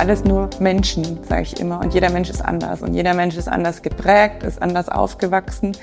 [0.00, 1.78] alles nur Menschen, sage ich immer.
[1.80, 2.80] Und jeder Mensch ist anders.
[2.80, 5.76] Und jeder Mensch ist anders geprägt, ist anders aufgewachsen.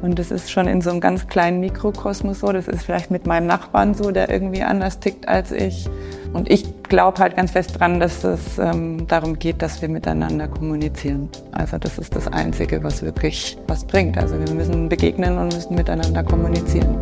[0.00, 2.50] Und das ist schon in so einem ganz kleinen Mikrokosmos so.
[2.52, 5.86] Das ist vielleicht mit meinem Nachbarn so, der irgendwie anders tickt als ich.
[6.32, 10.48] Und ich glaube halt ganz fest dran, dass es ähm, darum geht, dass wir miteinander
[10.48, 11.28] kommunizieren.
[11.52, 14.16] Also das ist das Einzige, was wirklich was bringt.
[14.16, 16.96] Also wir müssen begegnen und müssen miteinander kommunizieren.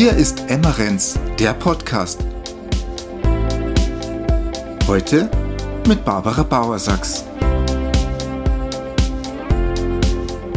[0.00, 2.24] Hier ist Emma Renz, der Podcast.
[4.86, 5.30] Heute
[5.86, 7.26] mit Barbara Bauersachs.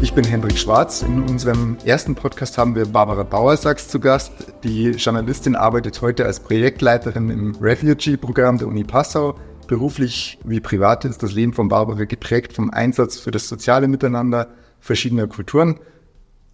[0.01, 1.01] Ich bin Hendrik Schwarz.
[1.01, 4.31] In unserem ersten Podcast haben wir Barbara Bauersachs zu Gast.
[4.63, 9.37] Die Journalistin arbeitet heute als Projektleiterin im Refugee-Programm der Uni Passau.
[9.67, 14.48] Beruflich wie privat ist das Leben von Barbara geprägt vom Einsatz für das soziale Miteinander
[14.79, 15.81] verschiedener Kulturen.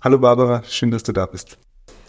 [0.02, 1.60] Hallo Barbara, schön, dass du da bist.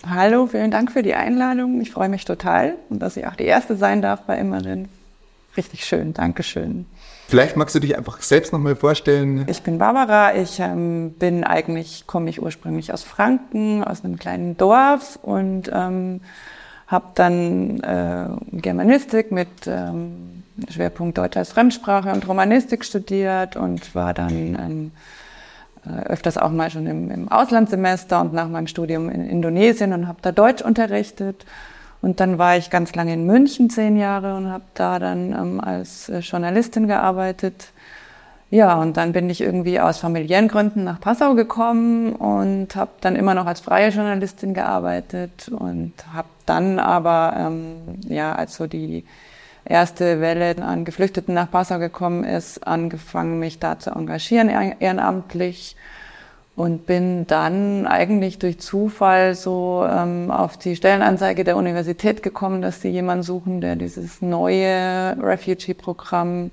[0.09, 1.81] Hallo, vielen Dank für die Einladung.
[1.81, 4.89] Ich freue mich total und dass ich auch die Erste sein darf bei Immerin.
[5.57, 6.87] Richtig schön, Dankeschön.
[7.29, 9.45] Vielleicht magst du dich einfach selbst nochmal vorstellen.
[9.49, 10.35] Ich bin Barbara.
[10.35, 16.23] Ich ähm, bin eigentlich, komme ich ursprünglich aus Franken, aus einem kleinen Dorf und ähm,
[16.87, 24.15] habe dann äh, Germanistik mit ähm, Schwerpunkt Deutsch als Fremdsprache und Romanistik studiert und war
[24.15, 25.20] dann ähm, äh,
[25.85, 30.19] öfters auch mal schon im, im Auslandssemester und nach meinem Studium in Indonesien und habe
[30.23, 31.45] da Deutsch unterrichtet
[32.03, 35.61] und dann war ich ganz lange in München, zehn Jahre, und habe da dann ähm,
[35.61, 37.73] als äh, Journalistin gearbeitet.
[38.51, 43.15] Ja, und dann bin ich irgendwie aus familiären Gründen nach Passau gekommen und habe dann
[43.15, 47.77] immer noch als freie Journalistin gearbeitet und habe dann aber, ähm,
[48.09, 49.05] ja, als so die
[49.71, 55.77] erste Welle an Geflüchteten nach Passau gekommen ist, angefangen, mich da zu engagieren ehrenamtlich
[56.57, 62.83] und bin dann eigentlich durch Zufall so ähm, auf die Stellenanzeige der Universität gekommen, dass
[62.83, 66.51] sie jemanden suchen, der dieses neue Refugee-Programm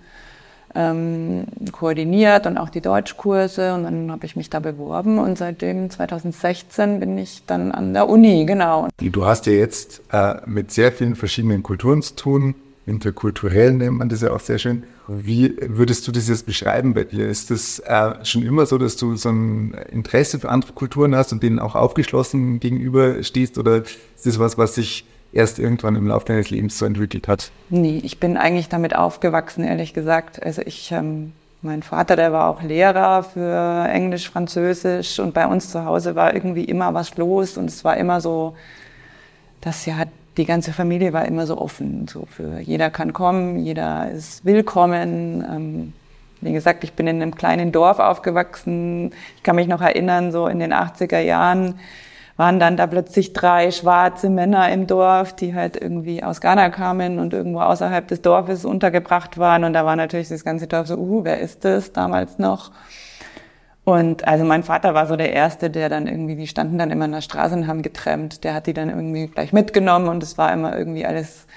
[0.76, 3.74] ähm, koordiniert und auch die Deutschkurse.
[3.74, 8.08] Und dann habe ich mich da beworben und seitdem 2016 bin ich dann an der
[8.08, 8.88] Uni, genau.
[9.02, 12.56] Du hast ja jetzt äh, mit sehr vielen verschiedenen Kulturen zu tun
[12.88, 14.84] interkulturell nennt man das ja auch sehr schön.
[15.08, 17.28] Wie würdest du das jetzt beschreiben bei dir?
[17.28, 21.32] Ist das äh, schon immer so, dass du so ein Interesse für andere Kulturen hast
[21.34, 23.58] und denen auch aufgeschlossen gegenüber stehst?
[23.58, 27.52] Oder ist das was, was sich erst irgendwann im Laufe deines Lebens so entwickelt hat?
[27.70, 30.42] Nee, ich bin eigentlich damit aufgewachsen, ehrlich gesagt.
[30.42, 35.72] Also ich, ähm, mein Vater, der war auch Lehrer für Englisch, Französisch und bei uns
[35.72, 38.56] zu Hause war irgendwie immer was los und es war immer so,
[39.62, 40.06] dass ja
[40.38, 42.08] die ganze Familie war immer so offen.
[42.08, 45.44] So für jeder kann kommen, jeder ist willkommen.
[45.44, 45.94] Ähm,
[46.42, 49.12] wie gesagt, ich bin in einem kleinen Dorf aufgewachsen.
[49.36, 51.80] Ich kann mich noch erinnern, so in den 80er Jahren
[52.38, 57.18] waren dann da plötzlich drei schwarze Männer im Dorf, die halt irgendwie aus Ghana kamen
[57.18, 59.64] und irgendwo außerhalb des Dorfes untergebracht waren.
[59.64, 62.72] Und da war natürlich das ganze Dorf so, uh, wer ist das damals noch?
[63.88, 67.06] Und also mein Vater war so der Erste, der dann irgendwie, die standen dann immer
[67.06, 68.44] in der Straße und haben getrennt.
[68.44, 71.48] Der hat die dann irgendwie gleich mitgenommen und es war immer irgendwie alles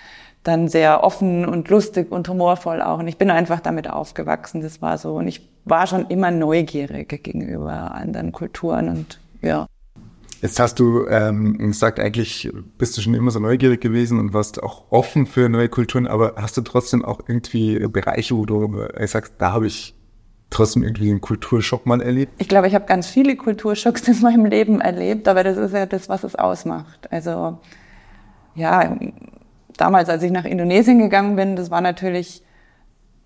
[0.45, 3.01] dann sehr offen und lustig und humorvoll auch.
[3.01, 4.61] Und ich bin einfach damit aufgewachsen.
[4.61, 5.17] Das war so.
[5.17, 9.67] Und ich war schon immer neugierig gegenüber anderen Kulturen und ja.
[10.41, 12.49] Jetzt hast du ähm, gesagt, eigentlich
[12.79, 16.35] bist du schon immer so neugierig gewesen und warst auch offen für neue Kulturen, aber
[16.37, 19.97] hast du trotzdem auch irgendwie Bereiche, wo du sagst, da habe ich
[20.51, 22.33] trotzdem irgendwie einen Kulturschock mal erlebt?
[22.39, 25.87] Ich glaube, ich habe ganz viele Kulturschocks in meinem Leben erlebt, aber das ist ja
[25.87, 27.11] das, was es ausmacht.
[27.11, 27.59] Also
[28.55, 28.97] ja,
[29.77, 32.43] damals, als ich nach Indonesien gegangen bin, das war natürlich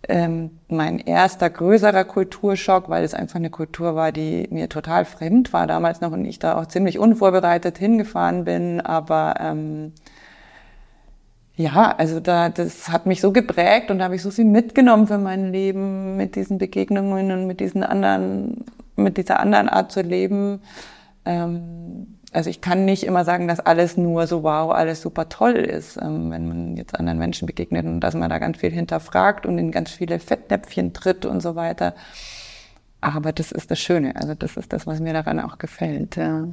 [0.09, 5.53] ähm, mein erster größerer Kulturschock, weil es einfach eine Kultur war, die mir total fremd
[5.53, 8.81] war damals noch und ich da auch ziemlich unvorbereitet hingefahren bin.
[8.81, 9.93] Aber ähm,
[11.57, 15.07] ja, also da, das hat mich so geprägt und da habe ich so viel mitgenommen
[15.07, 18.65] für mein Leben mit diesen Begegnungen und mit diesen anderen,
[18.97, 20.61] mit dieser anderen Art zu leben.
[21.25, 25.53] Ähm, also ich kann nicht immer sagen, dass alles nur so wow, alles super toll
[25.53, 29.47] ist, ähm, wenn man jetzt anderen Menschen begegnet und dass man da ganz viel hinterfragt
[29.47, 31.95] und in ganz viele Fettnäpfchen tritt und so weiter.
[33.01, 36.17] Aber das ist das Schöne, also das ist das, was mir daran auch gefällt.
[36.17, 36.49] Ja.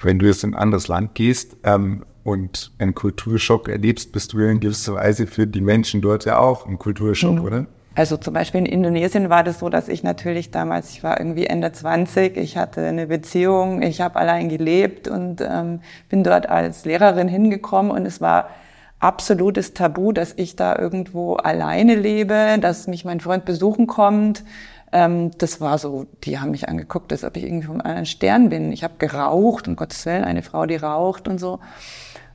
[0.00, 4.40] Wenn du jetzt in ein anderes Land gehst, ähm und einen Kulturschock erlebst, bist du
[4.40, 7.44] in gewisser Weise für die Menschen dort ja auch ein Kulturschock, mhm.
[7.44, 7.66] oder?
[7.94, 11.46] Also zum Beispiel in Indonesien war das so, dass ich natürlich damals, ich war irgendwie
[11.46, 15.80] Ende 20, ich hatte eine Beziehung, ich habe allein gelebt und ähm,
[16.10, 18.50] bin dort als Lehrerin hingekommen und es war
[18.98, 24.44] absolutes Tabu, dass ich da irgendwo alleine lebe, dass mich mein Freund besuchen kommt.
[24.92, 28.50] Ähm, das war so, die haben mich angeguckt, als ob ich irgendwie vom anderen Stern
[28.50, 28.72] bin.
[28.72, 31.60] Ich habe geraucht, um Gottes Willen, eine Frau, die raucht und so.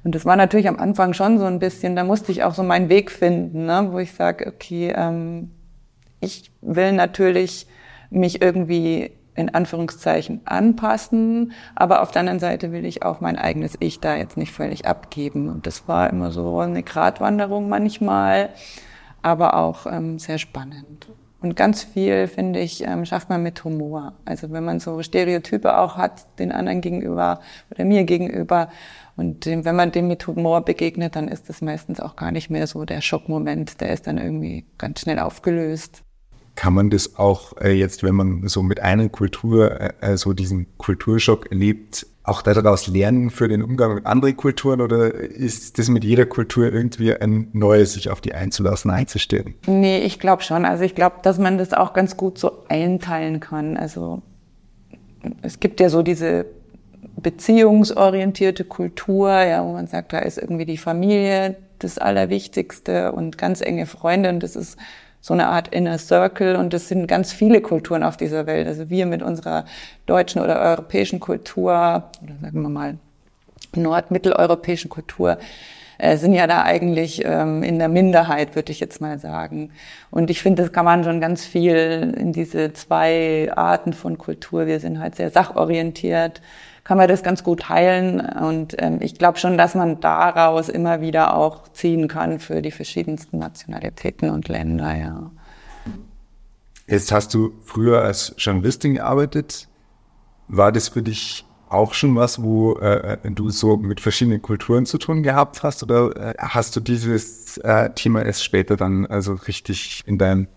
[0.03, 2.63] Und das war natürlich am Anfang schon so ein bisschen, da musste ich auch so
[2.63, 3.89] meinen Weg finden, ne?
[3.92, 5.51] wo ich sage, okay, ähm,
[6.19, 7.68] ich will natürlich
[8.09, 13.75] mich irgendwie in Anführungszeichen anpassen, aber auf der anderen Seite will ich auch mein eigenes
[13.80, 15.50] Ich da jetzt nicht völlig abgeben.
[15.50, 18.50] Und das war immer so eine Gratwanderung manchmal,
[19.21, 21.07] aber auch ähm, sehr spannend.
[21.42, 24.13] Und ganz viel, finde ich, ähm, schafft man mit Humor.
[24.25, 27.39] Also wenn man so Stereotype auch hat, den anderen gegenüber
[27.71, 28.69] oder mir gegenüber,
[29.15, 32.67] und wenn man dem mit Humor begegnet, dann ist das meistens auch gar nicht mehr
[32.67, 36.03] so der Schockmoment, der ist dann irgendwie ganz schnell aufgelöst.
[36.55, 40.33] Kann man das auch äh, jetzt, wenn man so mit einer Kultur äh, äh, so
[40.33, 45.89] diesen Kulturschock erlebt, auch daraus lernen für den Umgang mit anderen Kulturen oder ist das
[45.89, 49.55] mit jeder Kultur irgendwie ein neues, sich auf die einzulassen, einzustellen?
[49.65, 50.65] Nee, ich glaube schon.
[50.65, 53.75] Also ich glaube, dass man das auch ganz gut so einteilen kann.
[53.75, 54.21] Also
[55.41, 56.45] es gibt ja so diese
[57.21, 63.62] beziehungsorientierte Kultur, ja, wo man sagt, da ist irgendwie die Familie das Allerwichtigste und ganz
[63.62, 64.77] enge Freunde und das ist
[65.19, 68.68] so eine Art Inner Circle und das sind ganz viele Kulturen auf dieser Welt.
[68.68, 69.65] Also wir mit unserer
[70.07, 72.98] deutschen oder europäischen Kultur oder sagen wir mal
[73.75, 75.38] nordmitteleuropäischen Kultur
[76.00, 79.71] äh, sind ja da eigentlich ähm, in der Minderheit, würde ich jetzt mal sagen.
[80.09, 84.65] Und ich finde, das kann man schon ganz viel in diese zwei Arten von Kultur.
[84.65, 86.42] Wir sind halt sehr sachorientiert
[86.83, 88.19] kann man das ganz gut heilen.
[88.19, 92.71] Und ähm, ich glaube schon, dass man daraus immer wieder auch ziehen kann für die
[92.71, 95.31] verschiedensten Nationalitäten und Länder, ja.
[96.87, 99.69] Jetzt hast du früher als Journalistin gearbeitet.
[100.47, 104.97] War das für dich auch schon was, wo äh, du so mit verschiedenen Kulturen zu
[104.97, 105.83] tun gehabt hast?
[105.83, 110.49] Oder äh, hast du dieses äh, Thema erst später dann also richtig in deinen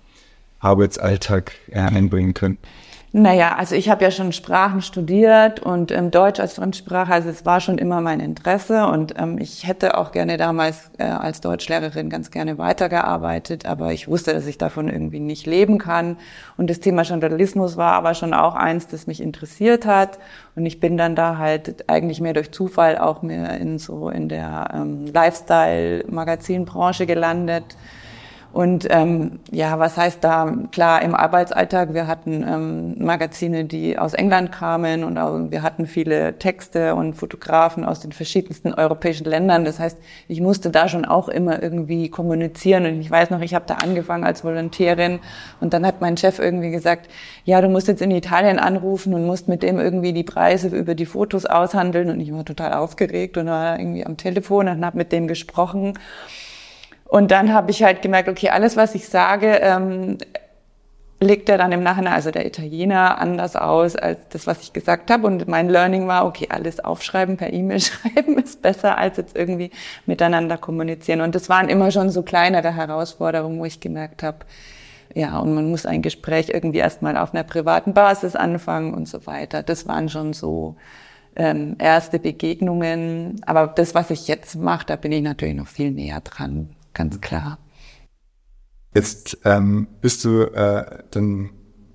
[0.58, 2.58] Arbeitsalltag äh, einbringen können?
[3.16, 7.46] Naja, also ich habe ja schon Sprachen studiert und ähm, Deutsch als Fremdsprache, also es
[7.46, 12.11] war schon immer mein Interesse und ähm, ich hätte auch gerne damals äh, als Deutschlehrerin
[12.11, 16.16] ganz gerne weitergearbeitet, aber ich wusste, dass ich davon irgendwie nicht leben kann.
[16.56, 20.19] Und das Thema Journalismus war aber schon auch eins, das mich interessiert hat.
[20.56, 24.28] Und ich bin dann da halt eigentlich mehr durch Zufall auch mehr in so in
[24.28, 27.76] der ähm, Lifestyle-Magazinbranche gelandet
[28.54, 30.54] und ähm, ja, was heißt da?
[30.70, 35.88] Klar, im Arbeitsalltag, wir hatten ähm, Magazine, die aus England kamen und auch, wir hatten
[35.88, 39.64] viele Texte und Fotografen aus den verschiedensten europäischen Ländern.
[39.64, 39.98] Das heißt,
[40.28, 42.86] ich musste da schon auch immer irgendwie kommunizieren.
[42.86, 45.18] Und ich weiß noch, ich habe da angefangen als Volontärin
[45.60, 47.10] und dann hat mein Chef irgendwie gesagt,
[47.44, 50.94] ja, du musst jetzt in Italien anrufen und musst mit dem irgendwie die Preise über
[50.94, 52.08] die Fotos aushandeln.
[52.08, 55.94] Und ich war total aufgeregt und war irgendwie am Telefon und habe mit dem gesprochen.
[57.14, 60.19] Und dann habe ich halt gemerkt, okay, alles, was ich sage, ähm,
[61.20, 65.12] legt er dann im Nachhinein, also der Italiener, anders aus als das, was ich gesagt
[65.12, 65.28] habe.
[65.28, 69.70] Und mein Learning war, okay, alles aufschreiben, per E-Mail schreiben ist besser, als jetzt irgendwie
[70.06, 71.20] miteinander kommunizieren.
[71.20, 74.38] Und das waren immer schon so kleinere Herausforderungen, wo ich gemerkt habe,
[75.14, 79.25] ja, und man muss ein Gespräch irgendwie erstmal auf einer privaten Basis anfangen und so
[79.28, 79.62] weiter.
[79.62, 80.75] Das waren schon so
[81.37, 83.40] ähm, erste Begegnungen.
[83.46, 87.20] Aber das, was ich jetzt mache, da bin ich natürlich noch viel näher dran ganz
[87.20, 87.58] klar.
[88.94, 91.50] Jetzt ähm, bist du äh, dann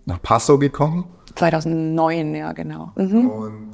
[0.06, 1.06] nach Passau gekommen?
[1.36, 2.92] 2009, ja, genau.
[2.96, 3.30] Mhm.
[3.30, 3.72] Und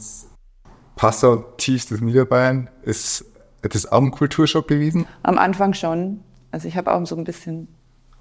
[0.96, 3.26] Passau, tiefstes Niederbayern, ist
[3.62, 5.08] das auch ein Kulturschock gewesen?
[5.24, 6.22] Am Anfang schon.
[6.52, 7.68] Also ich habe auch so ein bisschen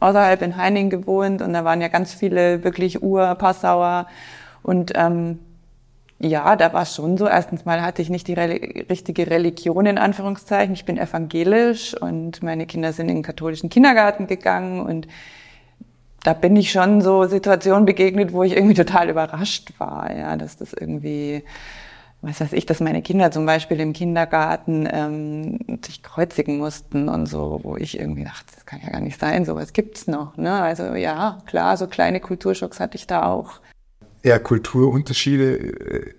[0.00, 4.06] außerhalb in Heining gewohnt und da waren ja ganz viele wirklich Ur-Passauer
[4.62, 5.38] und ähm,
[6.21, 7.26] ja, da war es schon so.
[7.26, 10.75] Erstens mal hatte ich nicht die Reli richtige Religion in Anführungszeichen.
[10.75, 15.09] Ich bin evangelisch und meine Kinder sind in den katholischen Kindergarten gegangen und
[16.25, 20.56] da bin ich schon so Situationen begegnet, wo ich irgendwie total überrascht war, ja, dass
[20.56, 21.44] das irgendwie,
[22.23, 27.26] was weiß ich, dass meine Kinder zum Beispiel im Kindergarten ähm, sich kreuzigen mussten und
[27.26, 30.37] so, wo ich irgendwie dachte, das kann ja gar nicht sein, sowas gibt's noch.
[30.38, 30.50] Ne?
[30.50, 33.61] Also ja, klar, so kleine Kulturschocks hatte ich da auch
[34.24, 36.14] ja, Kulturunterschiede, äh,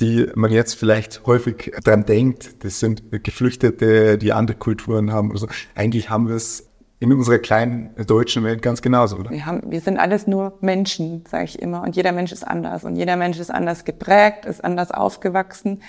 [0.00, 2.64] die man jetzt vielleicht häufig dran denkt.
[2.64, 5.30] Das sind Geflüchtete, die andere Kulturen haben.
[5.30, 9.30] Also eigentlich haben wir es in unserer kleinen deutschen Welt ganz genauso, oder?
[9.30, 11.82] Wir, haben, wir sind alles nur Menschen, sage ich immer.
[11.82, 12.84] Und jeder Mensch ist anders.
[12.84, 15.82] Und jeder Mensch ist anders geprägt, ist anders aufgewachsen.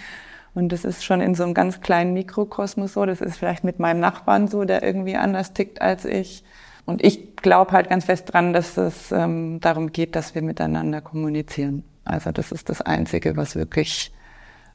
[0.54, 3.06] Und das ist schon in so einem ganz kleinen Mikrokosmos so.
[3.06, 6.44] Das ist vielleicht mit meinem Nachbarn so, der irgendwie anders tickt als ich.
[6.86, 11.02] Und ich glaube halt ganz fest dran, dass es ähm, darum geht, dass wir miteinander
[11.02, 11.84] kommunizieren.
[12.04, 14.12] Also das ist das Einzige, was wirklich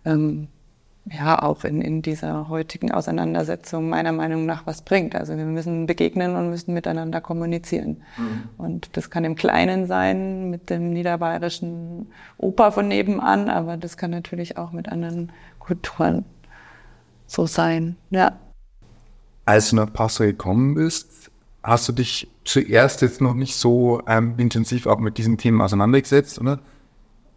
[0.04, 0.48] ähm,
[1.10, 5.14] ja auch in, in dieser heutigen Auseinandersetzung meiner Meinung nach was bringt.
[5.14, 8.02] Also wir müssen begegnen und müssen miteinander kommunizieren.
[8.16, 8.42] Mhm.
[8.58, 14.10] Und das kann im Kleinen sein, mit dem niederbayerischen Opa von nebenan, aber das kann
[14.10, 16.24] natürlich auch mit anderen Kulturen
[17.26, 18.38] so sein, ja.
[19.44, 21.30] Als du nach Passau gekommen bist,
[21.66, 26.40] hast du dich zuerst jetzt noch nicht so ähm, intensiv auch mit diesen Themen auseinandergesetzt,
[26.40, 26.60] oder?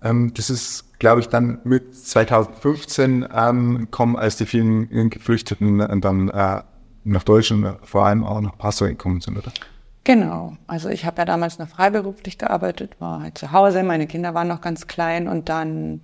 [0.04, 6.30] Ähm, das ist, glaube ich, dann mit 2015 ähm, gekommen, als die vielen Geflüchteten dann
[6.30, 6.62] äh,
[7.04, 9.52] nach Deutschland, vor allem auch nach Passau gekommen sind, oder?
[10.04, 10.56] Genau.
[10.68, 14.48] Also ich habe ja damals noch freiberuflich gearbeitet, war halt zu Hause, meine Kinder waren
[14.48, 16.02] noch ganz klein und dann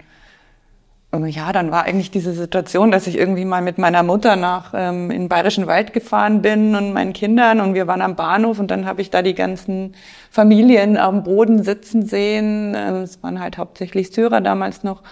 [1.14, 5.12] ja, dann war eigentlich diese Situation, dass ich irgendwie mal mit meiner Mutter nach ähm,
[5.12, 8.70] in den Bayerischen Wald gefahren bin und meinen Kindern und wir waren am Bahnhof und
[8.70, 9.96] dann habe ich da die ganzen
[10.30, 12.74] Familien am Boden sitzen sehen.
[12.76, 15.04] Ähm, es waren halt hauptsächlich Syrer damals noch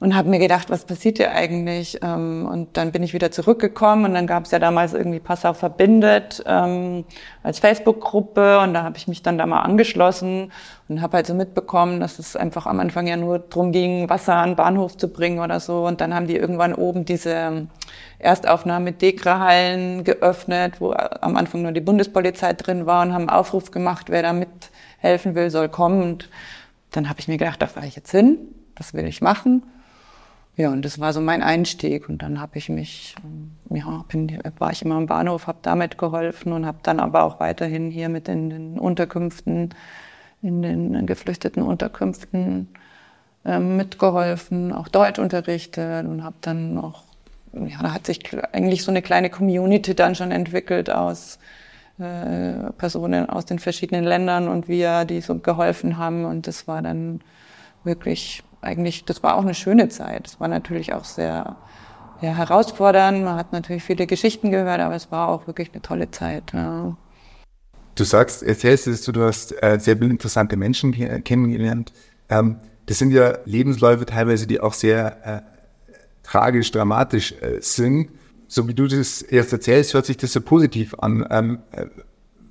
[0.00, 1.98] und habe mir gedacht, was passiert hier eigentlich?
[2.02, 5.52] Ähm, und dann bin ich wieder zurückgekommen und dann gab es ja damals irgendwie Passau
[5.52, 7.04] verbindet ähm,
[7.42, 10.52] als Facebook-Gruppe und da habe ich mich dann da mal angeschlossen
[10.88, 14.36] und habe halt so mitbekommen, dass es einfach am Anfang ja nur drum ging, Wasser
[14.36, 15.86] an den Bahnhof zu bringen oder so.
[15.86, 17.66] Und dann haben die irgendwann oben diese
[18.18, 23.70] Erstaufnahme Dekra-Hallen geöffnet, wo am Anfang nur die Bundespolizei drin war und haben einen Aufruf
[23.70, 26.02] gemacht, wer da mithelfen will, soll kommen.
[26.02, 26.30] Und
[26.90, 28.38] dann habe ich mir gedacht, da fahre ich jetzt hin,
[28.74, 29.62] das will ich machen
[30.60, 32.08] ja, und das war so mein Einstieg.
[32.08, 35.96] Und dann habe ich mich, ähm, ja, bin, war ich immer am Bahnhof, habe damit
[35.96, 39.74] geholfen und habe dann aber auch weiterhin hier mit in den Unterkünften,
[40.42, 42.68] in den geflüchteten Unterkünften
[43.44, 47.04] ähm, mitgeholfen, auch Deutsch unterrichtet und habe dann noch,
[47.52, 48.20] ja, da hat sich
[48.52, 51.38] eigentlich so eine kleine Community dann schon entwickelt aus
[51.98, 56.26] äh, Personen aus den verschiedenen Ländern und wir, die so geholfen haben.
[56.26, 57.20] Und das war dann
[57.82, 60.26] wirklich eigentlich, das war auch eine schöne Zeit.
[60.26, 61.56] Es war natürlich auch sehr
[62.20, 63.24] ja, herausfordernd.
[63.24, 66.52] Man hat natürlich viele Geschichten gehört, aber es war auch wirklich eine tolle Zeit.
[66.52, 66.96] Ja.
[67.94, 70.92] Du sagst, erzählst du, du hast äh, sehr interessante Menschen
[71.24, 71.92] kennengelernt.
[72.28, 75.42] Ähm, das sind ja Lebensläufe teilweise, die auch sehr äh,
[76.22, 78.10] tragisch, dramatisch äh, sind.
[78.48, 81.26] So wie du das erst erzählst, hört sich das so positiv an.
[81.30, 81.86] Ähm, äh,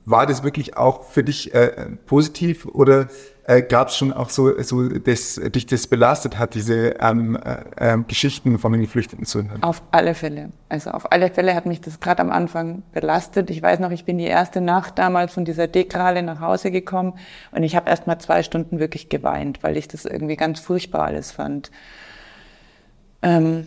[0.09, 3.07] war das wirklich auch für dich äh, positiv oder
[3.45, 7.57] äh, gab es schon auch so, so dass dich das belastet hat, diese ähm, äh,
[7.77, 9.63] ähm, Geschichten von den Geflüchteten zu hören?
[9.63, 10.51] Auf alle Fälle.
[10.69, 13.49] Also auf alle Fälle hat mich das gerade am Anfang belastet.
[13.49, 17.13] Ich weiß noch, ich bin die erste Nacht damals von dieser Dekrale nach Hause gekommen
[17.51, 21.05] und ich habe erst mal zwei Stunden wirklich geweint, weil ich das irgendwie ganz furchtbar
[21.05, 21.71] alles fand.
[23.21, 23.65] Ähm,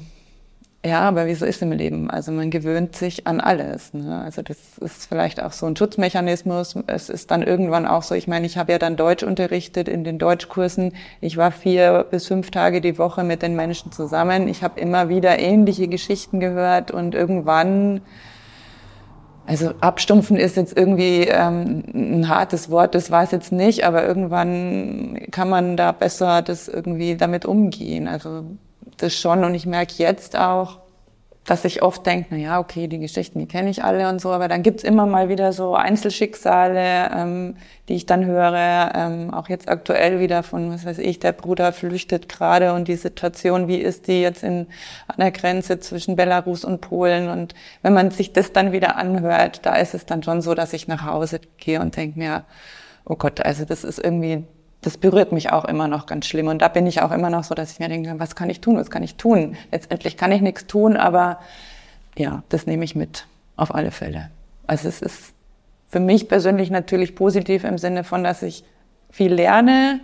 [0.85, 2.11] ja, aber wie so ist im Leben?
[2.11, 3.95] Also man gewöhnt sich an alles.
[3.95, 4.21] Ne?
[4.25, 6.75] Also das ist vielleicht auch so ein Schutzmechanismus.
[6.89, 10.03] Es ist dann irgendwann auch so, ich meine, ich habe ja dann Deutsch unterrichtet in
[10.03, 10.93] den Deutschkursen.
[11.21, 14.49] Ich war vier bis fünf Tage die Woche mit den Menschen zusammen.
[14.49, 18.01] Ich habe immer wieder ähnliche Geschichten gehört und irgendwann,
[19.47, 25.29] also abstumpfen ist jetzt irgendwie ähm, ein hartes Wort, das weiß jetzt nicht, aber irgendwann
[25.31, 28.09] kann man da besser das irgendwie damit umgehen.
[28.09, 28.47] Also
[28.97, 29.45] das schon.
[29.45, 30.83] Und ich merke jetzt auch,
[31.45, 34.31] dass ich oft denke, na ja, okay, die Geschichten, die kenne ich alle und so,
[34.31, 37.57] aber dann gibt's immer mal wieder so Einzelschicksale, ähm,
[37.89, 41.73] die ich dann höre, ähm, auch jetzt aktuell wieder von, was weiß ich, der Bruder
[41.73, 44.69] flüchtet gerade und die Situation, wie ist die jetzt in,
[45.09, 47.29] an der Grenze zwischen Belarus und Polen?
[47.29, 50.73] Und wenn man sich das dann wieder anhört, da ist es dann schon so, dass
[50.73, 52.45] ich nach Hause gehe und denke mir,
[53.05, 54.45] oh Gott, also das ist irgendwie
[54.83, 56.49] das berührt mich auch immer noch ganz schlimm.
[56.49, 58.61] Und da bin ich auch immer noch so, dass ich mir denke, was kann ich
[58.61, 59.57] tun, was kann ich tun?
[59.71, 61.39] Letztendlich kann ich nichts tun, aber
[62.19, 64.31] ja, das nehme ich mit, auf alle Fälle.
[64.67, 65.33] Also es ist
[65.87, 68.65] für mich persönlich natürlich positiv im Sinne von, dass ich
[69.09, 70.01] viel lerne,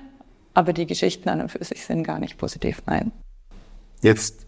[0.55, 3.11] aber die Geschichten an und für sich sind gar nicht positiv, nein.
[4.01, 4.47] Jetzt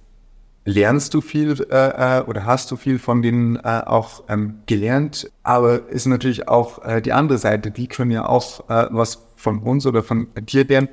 [0.65, 5.31] lernst du viel äh, äh oder hast du viel von denen äh, auch ähm, gelernt,
[5.43, 9.59] aber ist natürlich auch äh, die andere Seite, die können ja auch äh, was von
[9.61, 10.89] uns oder von dir lernen.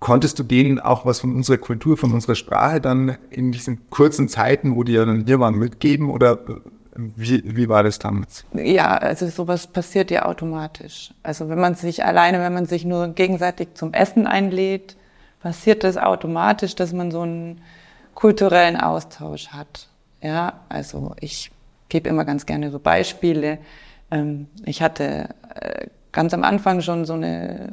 [0.00, 4.28] Konntest du denen auch was von unserer Kultur, von unserer Sprache dann in diesen kurzen
[4.28, 6.54] Zeiten, wo die ja dann hier waren, mitgeben oder äh,
[6.94, 8.44] wie, wie war das damals?
[8.54, 11.12] Ja, also sowas passiert ja automatisch.
[11.22, 14.96] Also wenn man sich alleine, wenn man sich nur gegenseitig zum Essen einlädt,
[15.40, 17.60] passiert das automatisch, dass man so einen
[18.14, 19.88] kulturellen Austausch hat.
[20.20, 21.50] Ja, also ich
[21.88, 23.58] gebe immer ganz gerne so Beispiele.
[24.10, 27.68] Ähm, ich hatte äh, ganz am Anfang schon so eine,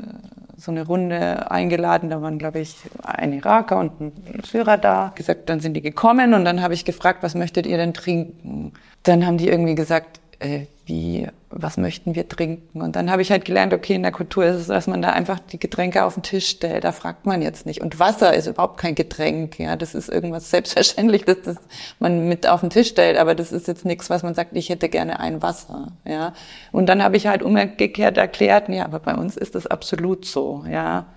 [0.58, 2.10] so eine Runde eingeladen.
[2.10, 4.13] Da waren, glaube ich, ein Iraker und ein
[4.44, 5.12] Syrer da.
[5.15, 8.74] Gesagt, dann sind die gekommen und dann habe ich gefragt, was möchtet ihr denn trinken?
[9.04, 12.82] Dann haben die irgendwie gesagt, äh, wie, was möchten wir trinken?
[12.82, 15.10] Und dann habe ich halt gelernt, okay, in der Kultur ist es, dass man da
[15.10, 16.84] einfach die Getränke auf den Tisch stellt.
[16.84, 17.82] Da fragt man jetzt nicht.
[17.82, 19.58] Und Wasser ist überhaupt kein Getränk.
[19.58, 21.58] Ja, das ist irgendwas Selbstverständliches, das
[22.00, 23.18] man mit auf den Tisch stellt.
[23.18, 25.94] Aber das ist jetzt nichts, was man sagt, ich hätte gerne ein Wasser.
[26.06, 26.34] Ja.
[26.72, 30.65] Und dann habe ich halt umgekehrt erklärt, ja, aber bei uns ist das absolut so.
[30.70, 31.08] Ja.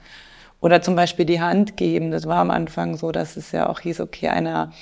[0.60, 2.10] Oder zum Beispiel die Hand geben.
[2.10, 4.72] Das war am Anfang so, dass es ja auch hieß, okay, einer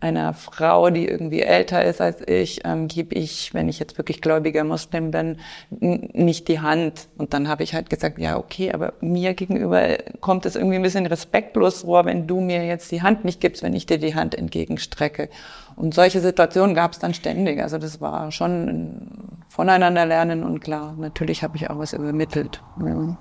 [0.00, 4.20] einer Frau, die irgendwie älter ist als ich, ähm, gebe ich, wenn ich jetzt wirklich
[4.22, 5.36] gläubiger Muslim bin,
[5.70, 7.08] nicht die Hand.
[7.18, 10.82] Und dann habe ich halt gesagt, ja, okay, aber mir gegenüber kommt es irgendwie ein
[10.82, 14.14] bisschen respektlos vor, wenn du mir jetzt die Hand nicht gibst, wenn ich dir die
[14.14, 15.28] Hand entgegenstrecke.
[15.76, 17.60] Und solche Situationen gab es dann ständig.
[17.60, 22.62] Also das war schon ein voneinander lernen und klar, natürlich habe ich auch was übermittelt.
[22.84, 23.18] Ja.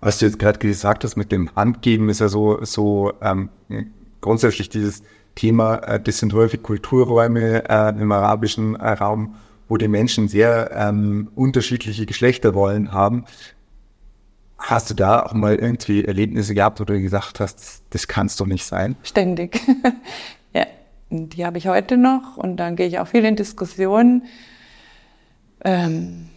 [0.00, 3.48] Was du jetzt gerade gesagt hast mit dem Handgeben, ist ja so, so ähm,
[4.20, 5.02] grundsätzlich dieses
[5.34, 9.36] Thema, äh, das sind häufig Kulturräume äh, im arabischen äh, Raum,
[9.68, 13.24] wo die Menschen sehr ähm, unterschiedliche Geschlechterrollen haben.
[14.58, 18.36] Hast du da auch mal irgendwie Erlebnisse gehabt, wo du gesagt hast, das kann es
[18.36, 18.96] doch nicht sein?
[19.02, 19.60] Ständig.
[20.54, 20.66] ja,
[21.10, 24.24] die habe ich heute noch und dann gehe ich auch viel in Diskussionen.
[25.64, 26.28] Ähm,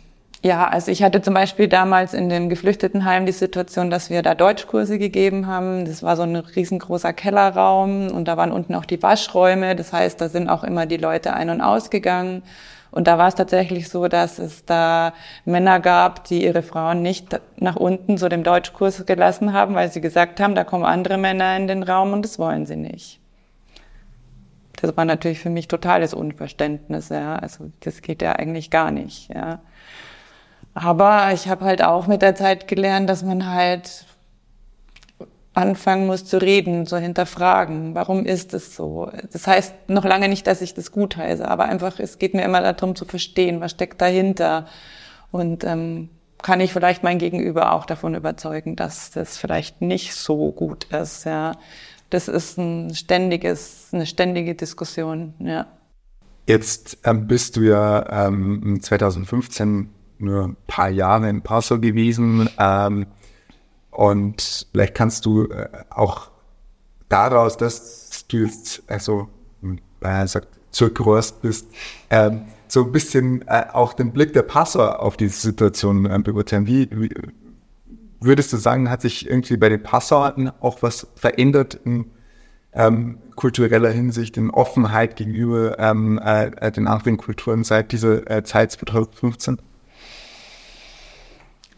[0.43, 4.35] ja, also ich hatte zum Beispiel damals in dem Geflüchtetenheim die Situation, dass wir da
[4.35, 5.85] Deutschkurse gegeben haben.
[5.85, 9.75] Das war so ein riesengroßer Kellerraum und da waren unten auch die Waschräume.
[9.75, 12.43] Das heißt, da sind auch immer die Leute ein- und ausgegangen.
[12.91, 15.13] Und da war es tatsächlich so, dass es da
[15.43, 20.01] Männer gab, die ihre Frauen nicht nach unten zu dem Deutschkurs gelassen haben, weil sie
[20.01, 23.19] gesagt haben, da kommen andere Männer in den Raum und das wollen sie nicht.
[24.81, 27.35] Das war natürlich für mich totales Unverständnis, ja.
[27.37, 29.59] Also das geht ja eigentlich gar nicht, ja.
[30.79, 34.05] Aber ich habe halt auch mit der Zeit gelernt, dass man halt
[35.55, 37.95] anfangen muss zu reden, zu hinterfragen.
[37.95, 39.09] Warum ist es so?
[39.33, 42.43] Das heißt noch lange nicht, dass ich das gut heiße, aber einfach, es geht mir
[42.43, 44.67] immer darum zu verstehen, was steckt dahinter.
[45.31, 46.09] Und ähm,
[46.43, 51.23] kann ich vielleicht mein Gegenüber auch davon überzeugen, dass das vielleicht nicht so gut ist.
[51.23, 51.53] Ja,
[52.11, 55.33] das ist ein ständiges, eine ständige Diskussion.
[55.39, 55.65] Ja.
[56.45, 62.49] Jetzt ähm, bist du ja ähm, 2015 nur ein paar Jahre in Passau gewesen.
[62.59, 63.07] Ähm,
[63.91, 66.29] und vielleicht kannst du äh, auch
[67.09, 69.29] daraus, dass du jetzt, also,
[69.99, 71.67] Bayern sagt, zurückgerührt bist,
[72.09, 76.67] ähm, so ein bisschen äh, auch den Blick der Passauer auf diese Situation äh, beurteilen.
[76.67, 77.09] Wie, wie,
[78.19, 82.11] würdest du sagen, hat sich irgendwie bei den Passauern auch was verändert in
[82.73, 88.71] ähm, kultureller Hinsicht, in Offenheit gegenüber ähm, äh, den anderen Kulturen seit dieser äh, Zeit
[88.73, 89.59] 2015?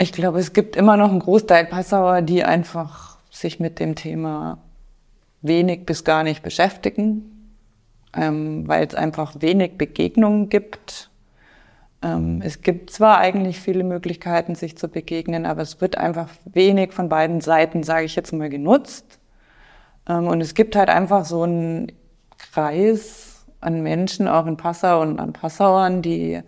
[0.01, 4.59] Ich glaube, es gibt immer noch einen Großteil Passauer, die einfach sich mit dem Thema
[5.41, 7.51] wenig bis gar nicht beschäftigen,
[8.15, 11.09] ähm, weil es einfach wenig Begegnungen gibt.
[12.01, 16.93] Ähm, es gibt zwar eigentlich viele Möglichkeiten, sich zu begegnen, aber es wird einfach wenig
[16.93, 19.19] von beiden Seiten, sage ich jetzt mal, genutzt.
[20.07, 21.91] Ähm, und es gibt halt einfach so einen
[22.37, 26.41] Kreis an Menschen, auch in Passau und an Passauern, die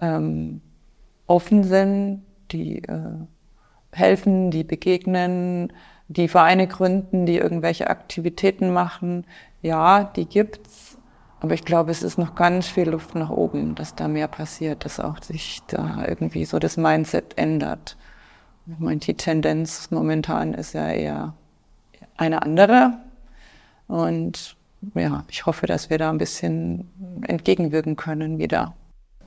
[0.00, 0.62] ähm,
[1.28, 3.14] offen sind, die äh,
[3.92, 5.72] helfen, die begegnen,
[6.08, 9.26] die Vereine gründen, die irgendwelche Aktivitäten machen.
[9.62, 10.98] Ja, die gibt's.
[11.40, 14.84] Aber ich glaube, es ist noch ganz viel Luft nach oben, dass da mehr passiert,
[14.84, 17.96] dass auch sich da irgendwie so das Mindset ändert.
[18.66, 21.34] Ich meine, die Tendenz momentan ist ja eher
[22.16, 22.98] eine andere.
[23.86, 24.56] Und
[24.94, 26.88] ja, ich hoffe, dass wir da ein bisschen
[27.22, 28.74] entgegenwirken können wieder.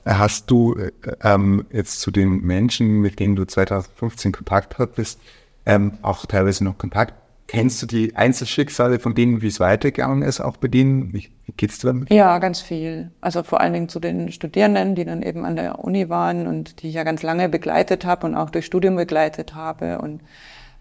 [0.04, 0.90] Hast du äh,
[1.22, 5.20] ähm, jetzt zu den Menschen, mit denen du 2015 Kontakt hattest,
[5.64, 7.14] ähm, auch teilweise noch Kontakt?
[7.46, 11.12] Kennst du die Einzelschicksale von denen, wie es weitergegangen ist, auch bei denen?
[11.12, 12.10] Wie, geht's dir damit?
[12.10, 13.10] Ja, ganz viel.
[13.20, 16.82] Also vor allen Dingen zu den Studierenden, die dann eben an der Uni waren und
[16.82, 19.98] die ich ja ganz lange begleitet habe und auch durch Studium begleitet habe.
[19.98, 20.22] Und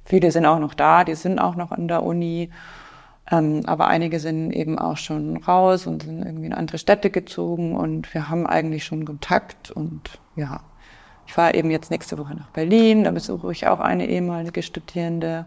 [0.06, 2.50] viele sind auch noch da, die sind auch noch an der Uni.
[3.32, 7.76] Ähm, aber einige sind eben auch schon raus und sind irgendwie in andere Städte gezogen
[7.76, 10.60] und wir haben eigentlich schon Kontakt und ja,
[11.26, 15.46] ich fahre eben jetzt nächste Woche nach Berlin, da besuche ich auch eine ehemalige Studierende.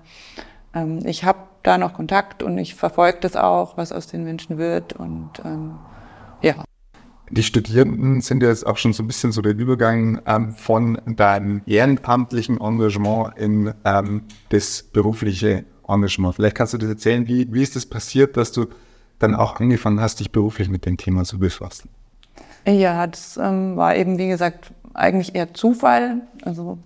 [0.74, 4.56] Ähm, ich habe da noch Kontakt und ich verfolge das auch, was aus den Menschen
[4.56, 5.74] wird und ähm,
[6.40, 6.64] ja.
[7.30, 10.98] Die Studierenden sind ja jetzt auch schon so ein bisschen so der Übergang ähm, von
[11.04, 16.34] deinem ehrenamtlichen Engagement in ähm, das berufliche Engagement.
[16.34, 18.66] Vielleicht kannst du das erzählen, wie, wie ist es das passiert, dass du
[19.18, 21.88] dann auch angefangen hast, dich beruflich mit dem Thema zu befassen?
[22.66, 26.22] Ja, das ähm, war eben, wie gesagt, eigentlich eher Zufall.
[26.44, 26.78] Also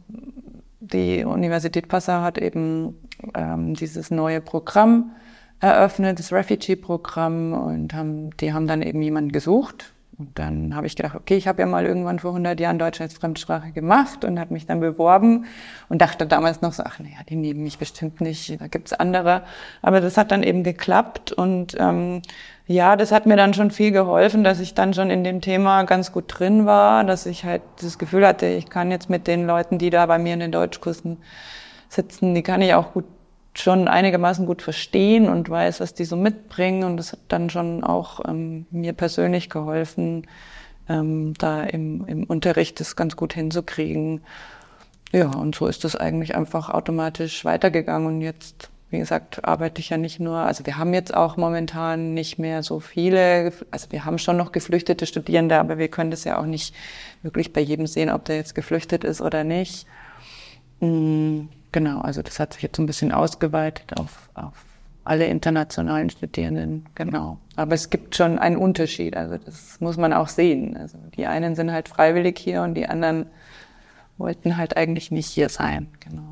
[0.81, 2.95] die Universität Passau hat eben
[3.35, 5.13] ähm, dieses neue Programm
[5.61, 10.97] eröffnet, das Refugee-Programm, und haben, die haben dann eben jemanden gesucht, und dann habe ich
[10.97, 14.41] gedacht, okay, ich habe ja mal irgendwann vor 100 Jahren Deutsch als Fremdsprache gemacht und
[14.41, 15.47] habe mich dann beworben
[15.89, 19.43] und dachte damals noch so, ach naja, die nehmen mich bestimmt nicht, da gibt's andere.
[19.81, 22.23] Aber das hat dann eben geklappt und ähm,
[22.67, 25.85] ja, das hat mir dann schon viel geholfen, dass ich dann schon in dem Thema
[25.85, 29.47] ganz gut drin war, dass ich halt das Gefühl hatte, ich kann jetzt mit den
[29.47, 31.19] Leuten, die da bei mir in den Deutschkursen
[31.89, 33.05] sitzen, die kann ich auch gut
[33.61, 36.85] schon einigermaßen gut verstehen und weiß, was die so mitbringen.
[36.85, 40.27] Und das hat dann schon auch ähm, mir persönlich geholfen,
[40.89, 44.23] ähm, da im, im Unterricht das ganz gut hinzukriegen.
[45.13, 48.07] Ja, und so ist das eigentlich einfach automatisch weitergegangen.
[48.07, 52.15] Und jetzt, wie gesagt, arbeite ich ja nicht nur, also wir haben jetzt auch momentan
[52.15, 56.25] nicht mehr so viele, also wir haben schon noch geflüchtete Studierende, aber wir können das
[56.25, 56.75] ja auch nicht
[57.23, 59.87] wirklich bei jedem sehen, ob der jetzt geflüchtet ist oder nicht.
[60.81, 64.65] Genau, also das hat sich jetzt ein bisschen ausgeweitet auf, auf
[65.05, 67.39] alle internationalen Studierenden, genau.
[67.57, 70.77] Aber es gibt schon einen Unterschied, also das muss man auch sehen.
[70.77, 73.27] Also die einen sind halt freiwillig hier und die anderen
[74.19, 76.31] wollten halt eigentlich nicht hier sein, genau.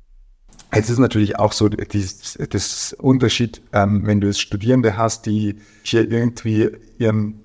[0.70, 6.10] Es ist natürlich auch so das Unterschied, ähm, wenn du es Studierende hast, die hier
[6.10, 7.40] irgendwie ihren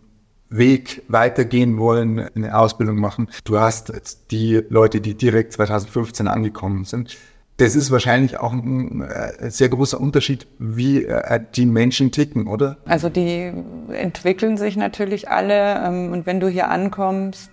[0.52, 3.30] Weg weitergehen wollen, eine Ausbildung machen.
[3.46, 3.94] Du hast
[4.30, 7.18] die Leute, die direkt 2015 angekommen sind.
[7.58, 12.48] Das ist wahrscheinlich auch ein, ein äh, sehr großer Unterschied, wie äh, die Menschen ticken,
[12.48, 12.78] oder?
[12.86, 13.52] Also die
[13.90, 15.84] entwickeln sich natürlich alle.
[15.86, 17.52] Ähm, und wenn du hier ankommst,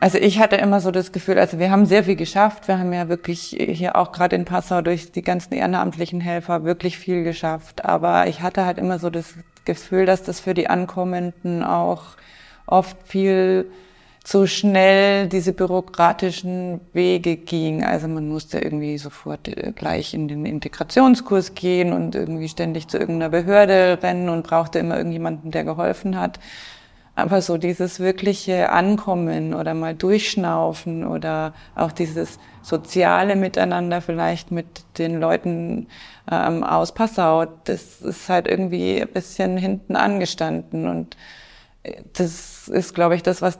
[0.00, 2.68] also ich hatte immer so das Gefühl, also wir haben sehr viel geschafft.
[2.68, 6.98] Wir haben ja wirklich hier auch gerade in Passau durch die ganzen ehrenamtlichen Helfer wirklich
[6.98, 7.84] viel geschafft.
[7.84, 12.02] Aber ich hatte halt immer so das Gefühl, dass das für die Ankommenden auch
[12.66, 13.70] oft viel
[14.26, 17.84] zu schnell diese bürokratischen Wege ging.
[17.84, 22.98] Also man musste irgendwie sofort äh, gleich in den Integrationskurs gehen und irgendwie ständig zu
[22.98, 26.40] irgendeiner Behörde rennen und brauchte immer irgendjemanden, der geholfen hat.
[27.16, 34.66] Aber so dieses wirkliche Ankommen oder mal durchschnaufen oder auch dieses soziale Miteinander vielleicht mit
[34.98, 35.88] den Leuten
[36.30, 40.86] ähm, aus Passau, das ist halt irgendwie ein bisschen hinten angestanden.
[40.86, 41.16] Und
[41.84, 43.58] äh, das ist, glaube ich, das, was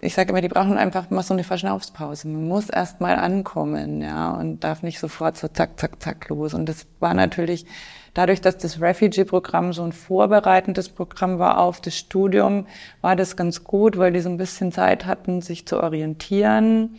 [0.00, 2.28] ich sage immer, die brauchen einfach mal so eine Verschnaufspause.
[2.28, 6.54] Man muss erst mal ankommen, ja, und darf nicht sofort so zack, zack, zack los.
[6.54, 7.66] Und das war natürlich
[8.14, 12.66] Dadurch, dass das Refugee-Programm so ein vorbereitendes Programm war auf das Studium,
[13.00, 16.96] war das ganz gut, weil die so ein bisschen Zeit hatten, sich zu orientieren.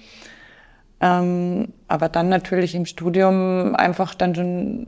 [1.02, 4.88] Ähm, aber dann natürlich im Studium einfach dann schon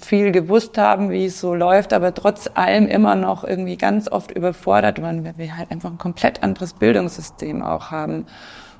[0.00, 4.32] viel gewusst haben, wie es so läuft, aber trotz allem immer noch irgendwie ganz oft
[4.32, 8.26] überfordert waren, weil wir halt einfach ein komplett anderes Bildungssystem auch haben.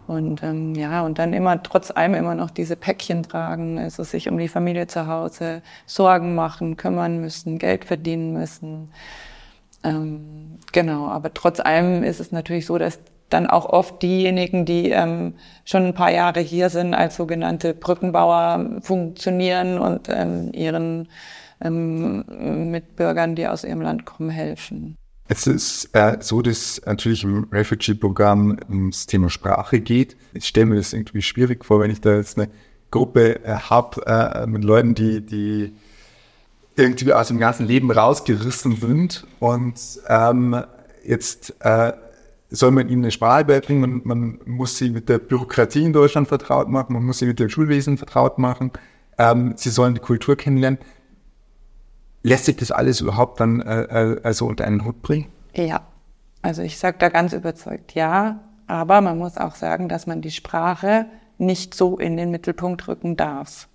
[0.06, 4.28] Und ähm, ja, und dann immer trotz allem immer noch diese Päckchen tragen, also sich
[4.28, 8.90] um die Familie zu Hause Sorgen machen, kümmern müssen, Geld verdienen müssen.
[9.82, 14.90] Ähm, genau, aber trotz allem ist es natürlich so, dass dann auch oft diejenigen, die
[14.90, 21.08] ähm, schon ein paar Jahre hier sind, als sogenannte Brückenbauer funktionieren und ähm, ihren
[21.60, 24.96] ähm, Mitbürgern, die aus ihrem Land kommen, helfen.
[25.26, 30.16] Es ist äh, so, dass natürlich im Refugee-Programm ums Thema Sprache geht.
[30.34, 32.50] Ich stelle mir das irgendwie schwierig vor, wenn ich da jetzt eine
[32.90, 35.72] Gruppe äh, habe äh, mit Leuten, die, die
[36.76, 40.62] irgendwie aus dem ganzen Leben rausgerissen sind und ähm,
[41.04, 41.92] jetzt äh,
[42.50, 46.28] soll man ihnen eine Sprache beibringen, man, man muss sie mit der Bürokratie in Deutschland
[46.28, 48.72] vertraut machen, man muss sie mit dem Schulwesen vertraut machen,
[49.18, 50.78] ähm, sie sollen die Kultur kennenlernen.
[52.26, 55.26] Lässt sich das alles überhaupt dann äh, also unter einen Hut bringen?
[55.54, 55.82] Ja,
[56.40, 60.30] also ich sage da ganz überzeugt ja, aber man muss auch sagen, dass man die
[60.30, 61.04] Sprache
[61.36, 63.68] nicht so in den Mittelpunkt rücken darf.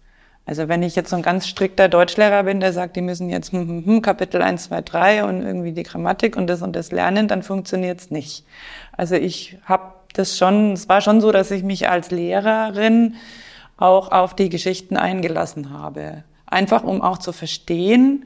[0.47, 3.51] Also wenn ich jetzt so ein ganz strikter Deutschlehrer bin, der sagt, die müssen jetzt
[3.51, 6.91] hm, hm, hm, Kapitel 1, 2, 3 und irgendwie die Grammatik und das und das
[6.91, 8.47] lernen, dann funktioniert's nicht.
[8.93, 13.13] Also ich habe das schon, es war schon so, dass ich mich als Lehrerin
[13.77, 16.23] auch auf die Geschichten eingelassen habe.
[16.47, 18.25] Einfach um auch zu verstehen,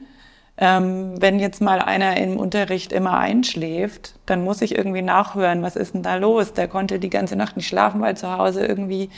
[0.56, 5.74] ähm, wenn jetzt mal einer im Unterricht immer einschläft, dann muss ich irgendwie nachhören, was
[5.74, 6.52] ist denn da los?
[6.52, 9.10] Der konnte die ganze Nacht nicht schlafen, weil zu Hause irgendwie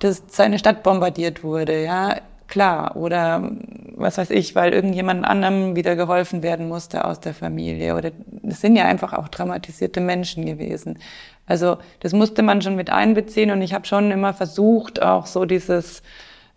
[0.00, 2.16] das, seine Stadt bombardiert wurde, ja.
[2.46, 3.50] Klar, oder
[3.96, 7.96] was weiß ich, weil irgendjemand anderem wieder geholfen werden musste aus der Familie.
[7.96, 8.10] Oder
[8.46, 10.98] es sind ja einfach auch traumatisierte Menschen gewesen.
[11.46, 15.46] Also das musste man schon mit einbeziehen und ich habe schon immer versucht, auch so
[15.46, 16.02] dieses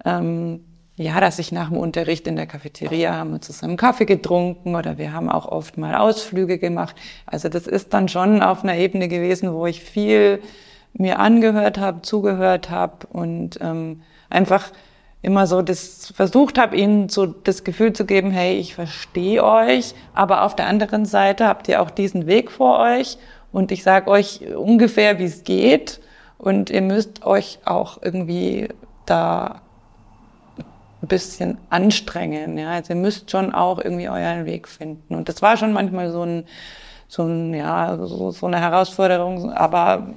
[0.03, 0.65] ähm,
[0.99, 4.97] ja, dass ich nach dem Unterricht in der Cafeteria haben wir zusammen Kaffee getrunken oder
[4.97, 6.95] wir haben auch oft mal Ausflüge gemacht.
[7.27, 10.41] Also das ist dann schon auf einer Ebene gewesen, wo ich viel
[10.93, 14.71] mir angehört habe, zugehört habe und ähm, einfach
[15.21, 19.93] immer so das versucht habe, ihnen so das Gefühl zu geben, hey, ich verstehe euch,
[20.15, 23.19] aber auf der anderen Seite habt ihr auch diesen Weg vor euch
[23.51, 25.99] und ich sage euch ungefähr, wie es geht
[26.39, 28.69] und ihr müsst euch auch irgendwie
[29.05, 29.61] da
[31.01, 32.57] ein bisschen anstrengen.
[32.57, 35.15] Ja, also ihr müsst schon auch irgendwie euren Weg finden.
[35.15, 36.45] Und das war schon manchmal so ein,
[37.07, 39.51] so ein, ja, so, so eine Herausforderung.
[39.51, 40.13] Aber